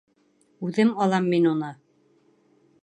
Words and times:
Үҙем 0.69 0.95
алам 1.05 1.29
мин 1.35 1.47
уны. 1.53 1.71